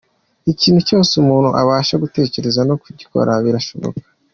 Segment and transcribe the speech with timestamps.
[0.51, 4.05] Ikintu cyose umuntu abasha gutekereza, no kugikora birashoboka.